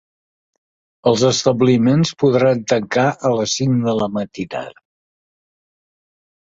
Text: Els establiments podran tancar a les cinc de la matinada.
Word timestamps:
Els 1.11 1.25
establiments 1.29 2.13
podran 2.25 2.65
tancar 2.73 3.07
a 3.31 3.33
les 3.41 3.55
cinc 3.61 3.87
de 3.91 3.97
la 4.03 4.11
matinada. 4.19 4.85